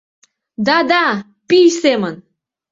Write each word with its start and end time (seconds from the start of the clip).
Да-да, 0.65 1.03
пий 1.47 1.67
семын! 1.81 2.15